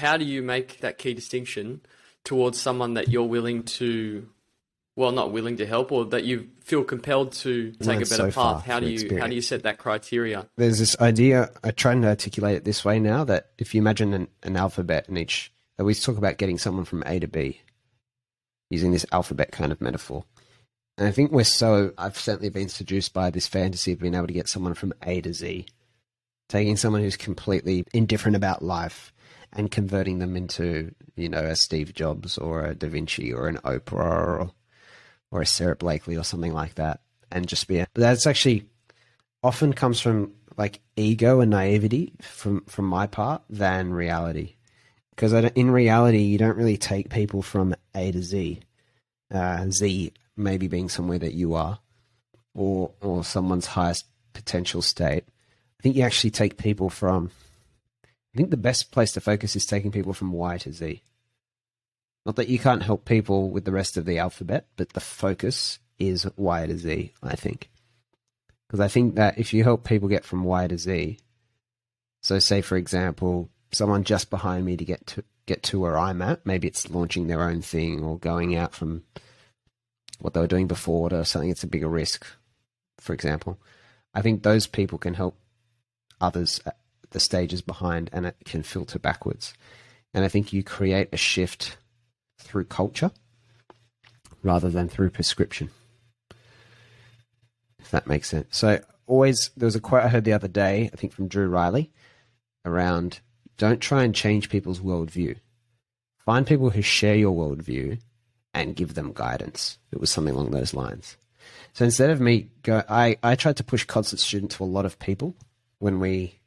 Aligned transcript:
how 0.00 0.16
do 0.16 0.24
you 0.24 0.42
make 0.42 0.80
that 0.80 0.98
key 0.98 1.14
distinction 1.14 1.82
towards 2.24 2.60
someone 2.60 2.94
that 2.94 3.08
you're 3.08 3.22
willing 3.24 3.62
to 3.62 4.28
well 4.96 5.12
not 5.12 5.32
willing 5.32 5.56
to 5.58 5.66
help 5.66 5.92
or 5.92 6.04
that 6.06 6.24
you 6.24 6.48
feel 6.64 6.84
compelled 6.84 7.32
to 7.32 7.72
take 7.72 7.98
a 7.98 8.00
better 8.00 8.30
so 8.30 8.30
path? 8.30 8.64
How 8.64 8.80
do 8.80 8.86
you 8.86 8.94
experience. 8.94 9.22
how 9.22 9.28
do 9.28 9.34
you 9.34 9.42
set 9.42 9.62
that 9.62 9.78
criteria? 9.78 10.48
There's 10.56 10.78
this 10.78 10.98
idea 11.00 11.50
i 11.62 11.70
try 11.70 11.92
and 11.92 12.04
articulate 12.04 12.56
it 12.56 12.64
this 12.64 12.84
way 12.84 12.98
now 12.98 13.24
that 13.24 13.50
if 13.58 13.74
you 13.74 13.80
imagine 13.80 14.12
an, 14.14 14.28
an 14.42 14.56
alphabet 14.56 15.06
in 15.08 15.16
each 15.16 15.52
that 15.76 15.84
we 15.84 15.94
talk 15.94 16.18
about 16.18 16.38
getting 16.38 16.58
someone 16.58 16.84
from 16.84 17.02
a 17.06 17.18
to 17.20 17.28
b 17.28 17.60
using 18.70 18.92
this 18.92 19.06
alphabet 19.10 19.50
kind 19.50 19.72
of 19.72 19.80
metaphor. 19.80 20.24
And 20.96 21.08
i 21.08 21.12
think 21.12 21.30
we're 21.30 21.44
so 21.44 21.92
i've 21.98 22.18
certainly 22.18 22.50
been 22.50 22.68
seduced 22.68 23.12
by 23.12 23.30
this 23.30 23.46
fantasy 23.46 23.92
of 23.92 24.00
being 24.00 24.14
able 24.14 24.26
to 24.26 24.32
get 24.32 24.48
someone 24.48 24.74
from 24.74 24.92
a 25.02 25.20
to 25.20 25.32
z 25.32 25.66
taking 26.50 26.76
someone 26.76 27.00
who's 27.00 27.16
completely 27.16 27.86
indifferent 27.94 28.36
about 28.36 28.62
life 28.62 29.14
and 29.54 29.70
converting 29.70 30.18
them 30.18 30.36
into 30.36 30.94
you 31.16 31.28
know 31.28 31.38
a 31.44 31.56
steve 31.56 31.94
jobs 31.94 32.36
or 32.36 32.66
a 32.66 32.74
da 32.74 32.88
vinci 32.88 33.32
or 33.32 33.48
an 33.48 33.56
oprah 33.64 34.40
or 34.40 34.50
or 35.30 35.40
a 35.40 35.46
sara 35.46 35.74
blakely 35.74 36.16
or 36.16 36.24
something 36.24 36.52
like 36.52 36.74
that 36.74 37.00
and 37.32 37.48
just 37.48 37.66
be 37.68 37.78
a, 37.78 37.86
that's 37.94 38.26
actually 38.26 38.66
often 39.42 39.72
comes 39.72 40.00
from 40.00 40.32
like 40.56 40.80
ego 40.96 41.40
and 41.40 41.50
naivety 41.50 42.12
from 42.20 42.62
from 42.66 42.84
my 42.84 43.06
part 43.06 43.42
than 43.48 43.92
reality. 43.92 44.56
Because 45.10 45.32
in 45.32 45.70
reality 45.70 46.18
you 46.18 46.38
don't 46.38 46.56
really 46.56 46.76
take 46.76 47.10
people 47.10 47.42
from 47.42 47.74
a 47.94 48.12
to 48.12 48.22
z 48.22 48.60
uh, 49.32 49.66
z 49.70 50.12
maybe 50.36 50.68
being 50.68 50.88
somewhere 50.88 51.18
that 51.18 51.34
you 51.34 51.54
are 51.54 51.78
or 52.54 52.92
or 53.00 53.24
someone's 53.24 53.66
highest 53.66 54.06
potential 54.32 54.82
state 54.82 55.24
i 55.80 55.82
think 55.82 55.96
you 55.96 56.02
actually 56.02 56.30
take 56.30 56.56
people 56.56 56.90
from 56.90 57.30
i 58.04 58.36
think 58.36 58.50
the 58.50 58.56
best 58.56 58.92
place 58.92 59.12
to 59.12 59.20
focus 59.20 59.56
is 59.56 59.66
taking 59.66 59.90
people 59.90 60.12
from 60.12 60.32
y 60.32 60.58
to 60.58 60.72
z 60.72 61.02
not 62.26 62.36
that 62.36 62.48
you 62.48 62.58
can't 62.58 62.82
help 62.82 63.04
people 63.04 63.50
with 63.50 63.64
the 63.64 63.72
rest 63.72 63.96
of 63.96 64.04
the 64.04 64.18
alphabet 64.18 64.66
but 64.76 64.90
the 64.90 65.00
focus 65.00 65.78
is 65.98 66.26
y 66.36 66.66
to 66.66 66.78
z 66.78 67.12
i 67.22 67.34
think 67.34 67.70
because 68.70 68.80
I 68.80 68.86
think 68.86 69.16
that 69.16 69.36
if 69.36 69.52
you 69.52 69.64
help 69.64 69.82
people 69.82 70.08
get 70.08 70.24
from 70.24 70.44
Y 70.44 70.68
to 70.68 70.78
Z, 70.78 71.18
so 72.22 72.38
say 72.38 72.60
for 72.60 72.76
example, 72.76 73.50
someone 73.72 74.04
just 74.04 74.30
behind 74.30 74.64
me 74.64 74.76
to 74.76 74.84
get 74.84 75.04
to 75.08 75.24
get 75.46 75.64
to 75.64 75.80
where 75.80 75.98
I'm 75.98 76.22
at, 76.22 76.46
maybe 76.46 76.68
it's 76.68 76.88
launching 76.88 77.26
their 77.26 77.42
own 77.42 77.62
thing 77.62 78.04
or 78.04 78.16
going 78.16 78.54
out 78.54 78.72
from 78.72 79.02
what 80.20 80.34
they 80.34 80.40
were 80.40 80.46
doing 80.46 80.68
before 80.68 81.10
to 81.10 81.24
something 81.24 81.48
that's 81.48 81.64
a 81.64 81.66
bigger 81.66 81.88
risk, 81.88 82.24
for 83.00 83.12
example. 83.12 83.58
I 84.14 84.22
think 84.22 84.44
those 84.44 84.68
people 84.68 84.98
can 84.98 85.14
help 85.14 85.36
others 86.20 86.60
the 87.10 87.20
stages 87.20 87.60
behind 87.60 88.10
and 88.12 88.26
it 88.26 88.36
can 88.44 88.62
filter 88.62 88.98
backwards. 88.98 89.54
And 90.14 90.24
I 90.24 90.28
think 90.28 90.52
you 90.52 90.62
create 90.62 91.08
a 91.12 91.16
shift 91.16 91.76
through 92.38 92.64
culture 92.64 93.10
rather 94.42 94.70
than 94.70 94.88
through 94.88 95.10
prescription 95.10 95.70
if 97.90 97.90
that 97.90 98.06
makes 98.06 98.28
sense. 98.28 98.46
So 98.56 98.80
always 99.06 99.50
there 99.56 99.66
was 99.66 99.74
a 99.74 99.80
quote 99.80 100.04
I 100.04 100.08
heard 100.08 100.22
the 100.22 100.32
other 100.32 100.46
day, 100.46 100.88
I 100.92 100.96
think 100.96 101.12
from 101.12 101.26
Drew 101.26 101.48
Riley, 101.48 101.90
around 102.64 103.18
don't 103.58 103.80
try 103.80 104.04
and 104.04 104.14
change 104.14 104.48
people's 104.48 104.78
worldview. 104.78 105.36
Find 106.18 106.46
people 106.46 106.70
who 106.70 106.82
share 106.82 107.16
your 107.16 107.34
worldview 107.34 108.00
and 108.54 108.76
give 108.76 108.94
them 108.94 109.12
guidance. 109.12 109.78
It 109.90 110.00
was 110.00 110.10
something 110.10 110.34
along 110.34 110.52
those 110.52 110.72
lines. 110.72 111.16
So 111.72 111.84
instead 111.84 112.10
of 112.10 112.20
me 112.20 112.50
go 112.62 112.84
I, 112.88 113.16
I 113.24 113.34
tried 113.34 113.56
to 113.56 113.64
push 113.64 113.84
constant 113.84 114.20
student 114.20 114.52
to 114.52 114.62
a 114.62 114.66
lot 114.66 114.86
of 114.86 115.00
people 115.00 115.34
when 115.80 115.98
we 115.98 116.38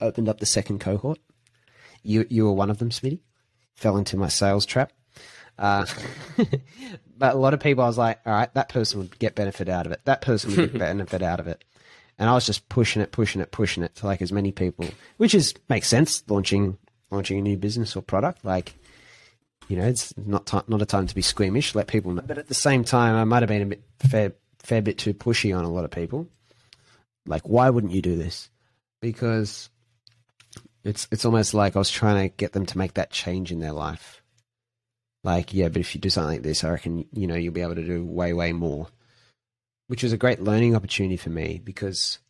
opened 0.00 0.28
up 0.28 0.40
the 0.40 0.46
second 0.46 0.80
cohort. 0.80 1.18
You 2.02 2.26
you 2.28 2.44
were 2.44 2.52
one 2.52 2.70
of 2.70 2.78
them, 2.78 2.90
Smitty. 2.90 3.20
Fell 3.76 3.96
into 3.96 4.16
my 4.16 4.28
sales 4.28 4.66
trap. 4.66 4.92
Uh, 5.58 5.86
but 7.16 7.34
a 7.34 7.38
lot 7.38 7.54
of 7.54 7.60
people, 7.60 7.84
I 7.84 7.86
was 7.86 7.98
like, 7.98 8.20
all 8.26 8.32
right, 8.32 8.52
that 8.54 8.68
person 8.68 9.00
would 9.00 9.18
get 9.18 9.34
benefit 9.34 9.68
out 9.68 9.86
of 9.86 9.92
it. 9.92 10.00
That 10.04 10.20
person 10.20 10.50
would 10.50 10.72
get 10.72 10.78
benefit 10.78 11.22
out 11.22 11.40
of 11.40 11.46
it. 11.48 11.64
And 12.18 12.28
I 12.28 12.34
was 12.34 12.46
just 12.46 12.68
pushing 12.68 13.02
it, 13.02 13.12
pushing 13.12 13.40
it, 13.40 13.52
pushing 13.52 13.82
it 13.82 13.94
to 13.96 14.06
like 14.06 14.22
as 14.22 14.32
many 14.32 14.50
people, 14.50 14.86
which 15.18 15.34
is 15.34 15.54
makes 15.68 15.88
sense. 15.88 16.22
Launching, 16.28 16.78
launching 17.10 17.38
a 17.38 17.42
new 17.42 17.56
business 17.56 17.94
or 17.94 18.02
product, 18.02 18.44
like, 18.44 18.74
you 19.68 19.76
know, 19.76 19.86
it's 19.86 20.16
not 20.16 20.46
ti 20.46 20.58
not 20.66 20.82
a 20.82 20.86
time 20.86 21.06
to 21.06 21.14
be 21.14 21.22
squeamish. 21.22 21.74
Let 21.74 21.86
people 21.86 22.12
know. 22.12 22.22
But 22.26 22.38
at 22.38 22.48
the 22.48 22.54
same 22.54 22.82
time, 22.84 23.14
I 23.14 23.24
might 23.24 23.42
have 23.42 23.48
been 23.48 23.62
a 23.62 23.66
bit 23.66 23.82
fair, 24.00 24.32
fair 24.58 24.82
bit 24.82 24.98
too 24.98 25.14
pushy 25.14 25.56
on 25.56 25.64
a 25.64 25.70
lot 25.70 25.84
of 25.84 25.90
people. 25.90 26.28
Like, 27.26 27.48
why 27.48 27.70
wouldn't 27.70 27.92
you 27.92 28.02
do 28.02 28.16
this? 28.16 28.50
Because 29.00 29.70
it's 30.84 31.06
it's 31.10 31.24
almost 31.24 31.54
like 31.54 31.76
I 31.76 31.78
was 31.78 31.90
trying 31.90 32.28
to 32.28 32.36
get 32.36 32.52
them 32.52 32.66
to 32.66 32.78
make 32.78 32.94
that 32.94 33.10
change 33.10 33.52
in 33.52 33.60
their 33.60 33.72
life. 33.72 34.22
Like 35.24 35.52
yeah 35.52 35.68
but 35.68 35.80
if 35.80 35.94
you 35.94 36.00
do 36.00 36.10
something 36.10 36.36
like 36.36 36.42
this 36.42 36.62
i 36.62 36.70
reckon 36.70 37.04
you 37.12 37.26
know 37.26 37.34
you'll 37.34 37.52
be 37.52 37.60
able 37.60 37.74
to 37.74 37.84
do 37.84 38.04
way 38.04 38.32
way 38.32 38.52
more 38.52 38.86
which 39.88 40.04
was 40.04 40.12
a 40.12 40.16
great 40.16 40.40
learning 40.40 40.76
opportunity 40.76 41.16
for 41.16 41.28
me 41.28 41.60
because 41.62 42.20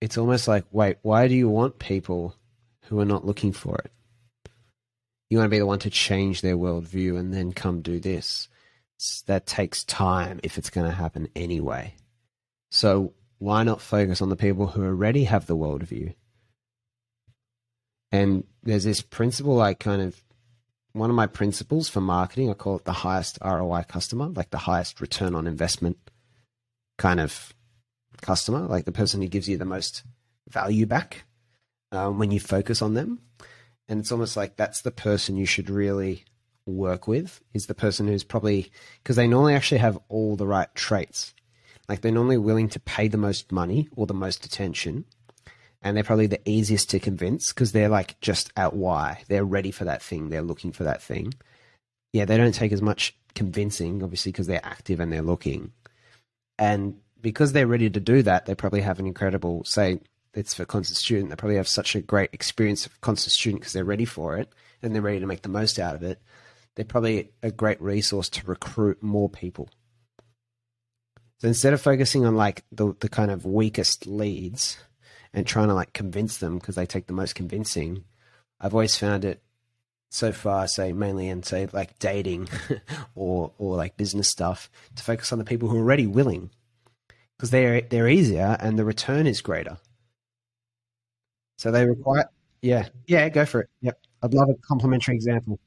it's 0.00 0.16
almost 0.16 0.48
like 0.48 0.64
wait 0.72 0.96
why 1.02 1.28
do 1.28 1.34
you 1.34 1.50
want 1.50 1.78
people 1.78 2.34
who 2.84 3.00
are 3.00 3.04
not 3.04 3.24
looking 3.24 3.52
for 3.52 3.76
it? 3.78 3.90
You 5.30 5.38
want 5.38 5.46
to 5.46 5.54
be 5.54 5.58
the 5.58 5.66
one 5.66 5.78
to 5.80 5.90
change 5.90 6.40
their 6.40 6.56
worldview 6.56 7.18
and 7.18 7.32
then 7.32 7.52
come 7.52 7.80
do 7.80 7.98
this. 7.98 8.48
That 9.26 9.46
takes 9.46 9.84
time 9.84 10.40
if 10.42 10.56
it's 10.56 10.70
going 10.70 10.86
to 10.86 10.94
happen 10.94 11.28
anyway. 11.34 11.94
So 12.70 13.12
why 13.38 13.62
not 13.62 13.80
focus 13.80 14.22
on 14.22 14.28
the 14.28 14.36
people 14.36 14.68
who 14.68 14.84
already 14.84 15.24
have 15.24 15.46
the 15.46 15.56
worldview 15.56 16.14
and 18.12 18.44
there's 18.62 18.84
this 18.84 19.02
principle 19.02 19.60
i 19.60 19.74
kind 19.74 20.00
of 20.00 20.22
one 20.94 21.10
of 21.10 21.16
my 21.16 21.26
principles 21.26 21.88
for 21.88 22.00
marketing, 22.00 22.48
I 22.48 22.54
call 22.54 22.76
it 22.76 22.84
the 22.84 22.92
highest 22.92 23.38
ROI 23.44 23.84
customer, 23.88 24.28
like 24.28 24.50
the 24.50 24.58
highest 24.58 25.00
return 25.00 25.34
on 25.34 25.46
investment 25.46 25.98
kind 26.96 27.20
of 27.20 27.52
customer, 28.22 28.60
like 28.60 28.84
the 28.84 28.92
person 28.92 29.20
who 29.20 29.26
gives 29.26 29.48
you 29.48 29.58
the 29.58 29.64
most 29.64 30.04
value 30.48 30.86
back 30.86 31.24
um, 31.90 32.18
when 32.18 32.30
you 32.30 32.38
focus 32.38 32.80
on 32.80 32.94
them. 32.94 33.18
And 33.88 34.00
it's 34.00 34.12
almost 34.12 34.36
like 34.36 34.56
that's 34.56 34.82
the 34.82 34.92
person 34.92 35.36
you 35.36 35.46
should 35.46 35.68
really 35.68 36.24
work 36.64 37.08
with, 37.08 37.42
is 37.52 37.66
the 37.66 37.74
person 37.74 38.06
who's 38.06 38.24
probably, 38.24 38.70
because 39.02 39.16
they 39.16 39.26
normally 39.26 39.54
actually 39.54 39.78
have 39.78 39.98
all 40.08 40.36
the 40.36 40.46
right 40.46 40.72
traits. 40.76 41.34
Like 41.88 42.00
they're 42.00 42.12
normally 42.12 42.38
willing 42.38 42.68
to 42.70 42.80
pay 42.80 43.08
the 43.08 43.18
most 43.18 43.52
money 43.52 43.88
or 43.94 44.06
the 44.06 44.14
most 44.14 44.44
attention 44.44 45.04
and 45.82 45.96
they're 45.96 46.04
probably 46.04 46.26
the 46.26 46.48
easiest 46.48 46.88
to 46.90 46.98
convince 46.98 47.52
because 47.52 47.72
they're 47.72 47.90
like 47.90 48.18
just 48.20 48.50
at 48.56 48.74
why 48.74 49.22
they're 49.28 49.44
ready 49.44 49.70
for 49.70 49.84
that 49.84 50.02
thing. 50.02 50.30
They're 50.30 50.42
looking 50.42 50.72
for 50.72 50.84
that 50.84 51.02
thing. 51.02 51.34
Yeah 52.12 52.24
they 52.24 52.36
don't 52.36 52.54
take 52.54 52.72
as 52.72 52.82
much 52.82 53.16
convincing 53.34 54.02
obviously 54.02 54.32
because 54.32 54.46
they're 54.46 54.64
active 54.64 55.00
and 55.00 55.12
they're 55.12 55.22
looking. 55.22 55.72
And 56.58 57.00
because 57.20 57.52
they're 57.52 57.66
ready 57.66 57.90
to 57.90 58.00
do 58.00 58.22
that 58.22 58.46
they 58.46 58.54
probably 58.54 58.82
have 58.82 58.98
an 58.98 59.06
incredible 59.06 59.64
say 59.64 60.00
it's 60.34 60.54
for 60.54 60.64
constant 60.64 60.96
student 60.96 61.30
they 61.30 61.36
probably 61.36 61.56
have 61.56 61.66
such 61.66 61.94
a 61.94 62.00
great 62.00 62.30
experience 62.32 62.86
of 62.86 63.00
constant 63.00 63.32
student 63.32 63.60
because 63.60 63.72
they're 63.72 63.84
ready 63.84 64.04
for 64.04 64.36
it 64.36 64.52
and 64.82 64.94
they're 64.94 65.02
ready 65.02 65.20
to 65.20 65.26
make 65.26 65.42
the 65.42 65.48
most 65.48 65.78
out 65.78 65.94
of 65.94 66.02
it 66.02 66.20
they're 66.74 66.84
probably 66.84 67.30
a 67.42 67.50
great 67.50 67.80
resource 67.80 68.28
to 68.28 68.46
recruit 68.46 69.02
more 69.02 69.28
people 69.30 69.70
so 71.44 71.48
instead 71.48 71.74
of 71.74 71.80
focusing 71.82 72.24
on 72.24 72.36
like 72.36 72.64
the, 72.72 72.94
the 73.00 73.08
kind 73.10 73.30
of 73.30 73.44
weakest 73.44 74.06
leads 74.06 74.78
and 75.34 75.46
trying 75.46 75.68
to 75.68 75.74
like 75.74 75.92
convince 75.92 76.38
them 76.38 76.58
because 76.58 76.74
they 76.74 76.86
take 76.86 77.06
the 77.06 77.12
most 77.12 77.34
convincing. 77.34 78.02
I've 78.58 78.72
always 78.72 78.96
found 78.96 79.26
it 79.26 79.42
so 80.10 80.32
far, 80.32 80.66
say 80.68 80.94
mainly 80.94 81.28
in 81.28 81.42
say 81.42 81.68
like 81.70 81.98
dating 81.98 82.48
or 83.14 83.52
or 83.58 83.76
like 83.76 83.98
business 83.98 84.30
stuff, 84.30 84.70
to 84.96 85.02
focus 85.02 85.32
on 85.34 85.38
the 85.38 85.44
people 85.44 85.68
who 85.68 85.76
are 85.76 85.80
already 85.80 86.06
willing 86.06 86.48
because 87.36 87.50
they're 87.50 87.82
they're 87.82 88.08
easier 88.08 88.56
and 88.58 88.78
the 88.78 88.84
return 88.86 89.26
is 89.26 89.42
greater. 89.42 89.76
So 91.58 91.70
they 91.70 91.84
require, 91.84 92.24
yeah, 92.62 92.88
yeah, 93.06 93.28
go 93.28 93.44
for 93.44 93.60
it. 93.60 93.68
Yep, 93.82 93.98
I'd 94.22 94.32
love 94.32 94.48
a 94.48 94.54
complimentary 94.66 95.14
example. 95.14 95.60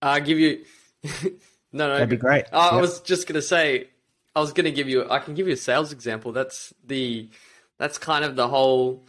I'll 0.00 0.22
give 0.22 0.38
you. 0.38 0.64
no, 1.04 1.86
no, 1.86 1.94
That'd 1.96 2.08
be 2.08 2.16
great. 2.16 2.46
I, 2.50 2.68
I 2.68 2.74
Yep. 2.76 2.80
was 2.80 3.00
just 3.00 3.26
gonna 3.26 3.42
say, 3.42 3.88
I 4.34 4.40
was 4.40 4.52
gonna 4.52 4.70
give 4.70 4.88
you. 4.88 5.08
I 5.10 5.18
can 5.18 5.34
give 5.34 5.46
you 5.46 5.54
a 5.54 5.58
sales 5.58 5.92
example. 5.92 6.32
That's 6.32 6.72
the. 6.84 7.28
That's 7.78 7.98
kind 7.98 8.24
of 8.24 8.36
the 8.36 8.48
whole. 8.48 9.04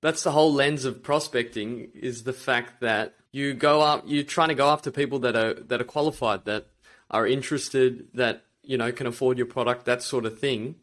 That's 0.00 0.22
the 0.22 0.32
whole 0.32 0.52
lens 0.52 0.84
of 0.84 1.02
prospecting 1.02 1.90
is 1.94 2.24
the 2.24 2.32
fact 2.32 2.80
that 2.80 3.14
you 3.32 3.54
go 3.54 3.80
up. 3.80 4.04
You're 4.06 4.24
trying 4.24 4.48
to 4.48 4.54
go 4.54 4.68
after 4.68 4.90
people 4.90 5.18
that 5.20 5.36
are 5.36 5.54
that 5.54 5.80
are 5.80 5.84
qualified, 5.84 6.44
that 6.44 6.66
are 7.10 7.26
interested, 7.26 8.08
that 8.14 8.44
you 8.62 8.76
know 8.76 8.92
can 8.92 9.06
afford 9.06 9.38
your 9.38 9.46
product, 9.46 9.86
that 9.86 10.02
sort 10.02 10.26
of 10.26 10.38
thing. 10.38 10.76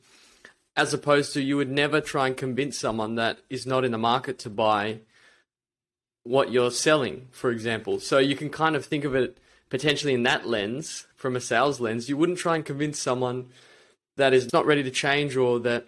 As 0.78 0.94
opposed 0.94 1.34
to 1.34 1.42
you 1.42 1.56
would 1.56 1.72
never 1.72 2.02
try 2.02 2.28
and 2.28 2.36
convince 2.36 2.78
someone 2.78 3.16
that 3.16 3.40
is 3.50 3.66
not 3.66 3.86
in 3.86 3.92
the 3.92 3.98
market 3.98 4.38
to 4.40 4.50
buy 4.50 5.00
what 6.24 6.52
you're 6.52 6.72
selling, 6.72 7.28
for 7.32 7.52
example. 7.52 8.00
So 8.00 8.18
you 8.18 8.36
can 8.36 8.50
kind 8.50 8.76
of 8.76 8.84
think 8.84 9.06
of 9.06 9.16
it 9.16 9.38
potentially 9.70 10.14
in 10.14 10.24
that 10.24 10.48
lens, 10.48 11.08
from 11.16 11.36
a 11.36 11.40
sales 11.40 11.80
lens. 11.80 12.10
You 12.10 12.18
wouldn't 12.18 12.40
try 12.40 12.56
and 12.56 12.66
convince 12.66 13.00
someone 13.00 13.52
that 14.18 14.34
is 14.34 14.52
not 14.54 14.66
ready 14.66 14.84
to 14.84 14.92
change 14.92 15.36
or 15.36 15.60
that, 15.62 15.88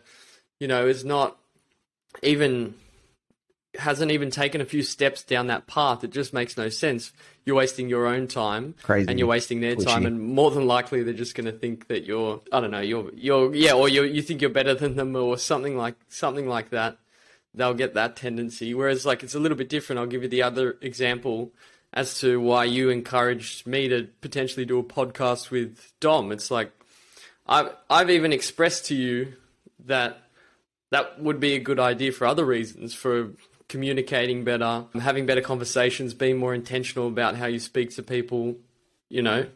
you 0.60 0.68
know, 0.68 0.88
is 0.88 1.06
not 1.06 1.38
even 2.24 2.74
hasn't 3.78 4.12
even 4.12 4.32
taken 4.32 4.60
a 4.60 4.66
few 4.66 4.82
steps 4.82 5.24
down 5.24 5.48
that 5.48 5.68
path, 5.68 6.04
it 6.04 6.12
just 6.12 6.34
makes 6.34 6.58
no 6.58 6.70
sense. 6.70 7.12
You're 7.46 7.56
wasting 7.56 7.90
your 7.90 8.08
own 8.08 8.28
time, 8.28 8.76
Crazy. 8.84 9.08
and 9.08 9.20
you're 9.20 9.28
wasting 9.28 9.62
their 9.62 9.76
Pushy. 9.76 9.86
time, 9.86 10.06
and 10.06 10.20
more 10.20 10.52
than 10.52 10.66
likely 10.66 11.04
they're 11.04 11.14
just 11.14 11.36
going 11.36 11.46
to 11.46 11.52
think 11.52 11.88
that 11.88 12.06
you're, 12.06 12.42
I 12.52 12.60
don't 12.60 12.72
know, 12.72 12.82
you're, 12.82 13.12
you're, 13.14 13.54
yeah, 13.54 13.74
or 13.74 13.88
you 13.88 14.04
you 14.04 14.22
think 14.22 14.42
you're 14.42 14.50
better 14.50 14.74
than 14.74 14.96
them, 14.96 15.16
or 15.16 15.38
something 15.38 15.78
like 15.78 15.96
something 16.10 16.48
like 16.48 16.72
that. 16.72 16.98
They'll 17.54 17.74
get 17.74 17.94
that 17.96 18.16
tendency. 18.16 18.74
Whereas, 18.74 19.06
like, 19.06 19.24
it's 19.24 19.34
a 19.36 19.40
little 19.40 19.58
bit 19.58 19.70
different. 19.70 20.00
I'll 20.00 20.06
give 20.06 20.22
you 20.24 20.30
the 20.30 20.44
other 20.44 20.78
example 20.82 21.52
as 21.94 22.20
to 22.20 22.40
why 22.40 22.66
you 22.66 22.90
encouraged 22.90 23.66
me 23.66 23.88
to 23.88 24.08
potentially 24.22 24.66
do 24.66 24.78
a 24.78 24.84
podcast 24.84 25.50
with 25.50 25.92
Dom. 26.00 26.32
It's 26.32 26.52
like 26.52 26.72
I've 27.48 27.70
I've 27.90 28.10
even 28.10 28.34
expressed 28.34 28.88
to 28.88 28.96
you 28.96 29.34
that 29.86 30.22
that 30.92 31.22
would 31.22 31.40
be 31.40 31.54
a 31.54 31.60
good 31.60 31.80
idea 31.80 32.12
for 32.12 32.26
other 32.26 32.46
reasons, 32.46 32.94
for 32.94 33.32
communicating 33.68 34.44
better, 34.44 34.86
having 35.00 35.26
better 35.26 35.42
conversations, 35.42 36.14
being 36.14 36.38
more 36.38 36.54
intentional 36.54 37.08
about 37.08 37.36
how 37.36 37.46
you 37.46 37.60
speak 37.60 37.94
to 37.96 38.04
people, 38.04 38.56
you 39.10 39.22
know. 39.22 39.48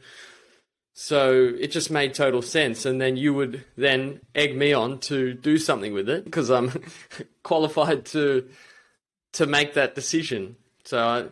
So 0.93 1.53
it 1.57 1.71
just 1.71 1.89
made 1.89 2.13
total 2.13 2.41
sense, 2.41 2.85
and 2.85 2.99
then 2.99 3.15
you 3.15 3.33
would 3.33 3.63
then 3.77 4.19
egg 4.35 4.57
me 4.57 4.73
on 4.73 4.99
to 4.99 5.33
do 5.33 5.57
something 5.57 5.93
with 5.93 6.09
it 6.09 6.25
because 6.25 6.49
I'm 6.49 6.83
qualified 7.43 8.05
to 8.07 8.47
to 9.33 9.45
make 9.45 9.73
that 9.75 9.95
decision. 9.95 10.57
So 10.83 10.99
I, 10.99 11.25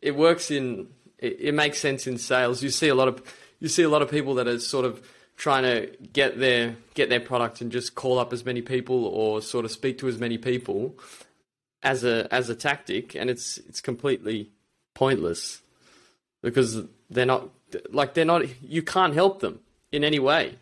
it 0.00 0.16
works 0.16 0.50
in 0.50 0.88
it, 1.18 1.36
it 1.40 1.54
makes 1.54 1.78
sense 1.78 2.06
in 2.06 2.16
sales. 2.18 2.62
You 2.62 2.70
see 2.70 2.88
a 2.88 2.94
lot 2.94 3.08
of 3.08 3.22
you 3.60 3.68
see 3.68 3.82
a 3.82 3.88
lot 3.88 4.02
of 4.02 4.10
people 4.10 4.34
that 4.34 4.48
are 4.48 4.58
sort 4.58 4.86
of 4.86 5.06
trying 5.36 5.62
to 5.64 5.90
get 6.12 6.38
their 6.38 6.76
get 6.94 7.08
their 7.08 7.20
product 7.20 7.60
and 7.60 7.70
just 7.70 7.94
call 7.94 8.18
up 8.18 8.32
as 8.32 8.44
many 8.44 8.62
people 8.62 9.04
or 9.04 9.42
sort 9.42 9.64
of 9.64 9.70
speak 9.70 9.98
to 9.98 10.08
as 10.08 10.18
many 10.18 10.38
people 10.38 10.96
as 11.82 12.04
a 12.04 12.26
as 12.32 12.50
a 12.50 12.54
tactic, 12.54 13.14
and 13.14 13.30
it's 13.30 13.58
it's 13.58 13.80
completely 13.80 14.50
pointless 14.94 15.62
because 16.42 16.82
they're 17.10 17.26
not 17.26 17.48
like 17.90 18.14
they're 18.14 18.24
not. 18.24 18.44
You 18.62 18.82
can't 18.82 19.14
help 19.14 19.40
them 19.40 19.60
in 19.92 20.04
any 20.04 20.18
way. 20.18 20.56